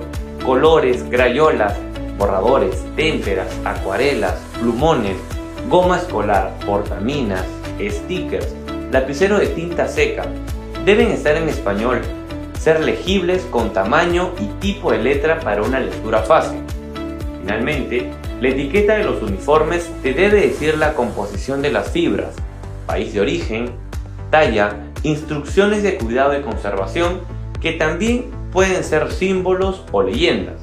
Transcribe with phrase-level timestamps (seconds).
[0.45, 1.77] colores, grayolas,
[2.17, 5.15] borradores, témperas, acuarelas, plumones,
[5.69, 7.45] goma escolar, portaminas,
[7.89, 8.47] stickers,
[8.91, 10.25] lapicero de tinta seca,
[10.85, 12.01] deben estar en español,
[12.59, 16.59] ser legibles con tamaño y tipo de letra para una lectura fácil.
[17.41, 22.35] Finalmente, la etiqueta de los uniformes te debe decir la composición de las fibras,
[22.85, 23.71] país de origen,
[24.29, 27.21] talla, instrucciones de cuidado y conservación,
[27.61, 30.55] que también pueden ser símbolos o leyendas.